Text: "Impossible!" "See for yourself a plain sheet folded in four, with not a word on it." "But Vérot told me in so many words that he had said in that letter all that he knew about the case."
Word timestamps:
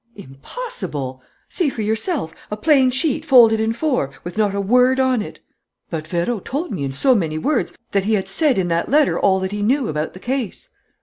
"Impossible!" 0.15 1.21
"See 1.47 1.69
for 1.69 1.83
yourself 1.83 2.33
a 2.49 2.57
plain 2.57 2.89
sheet 2.89 3.23
folded 3.23 3.59
in 3.59 3.71
four, 3.71 4.09
with 4.23 4.35
not 4.35 4.55
a 4.55 4.59
word 4.59 4.99
on 4.99 5.21
it." 5.21 5.41
"But 5.91 6.05
Vérot 6.05 6.43
told 6.43 6.71
me 6.71 6.83
in 6.83 6.91
so 6.91 7.13
many 7.13 7.37
words 7.37 7.71
that 7.91 8.05
he 8.05 8.15
had 8.15 8.27
said 8.27 8.57
in 8.57 8.67
that 8.69 8.89
letter 8.89 9.19
all 9.19 9.39
that 9.41 9.51
he 9.51 9.61
knew 9.61 9.87
about 9.87 10.13
the 10.13 10.19
case." 10.19 10.69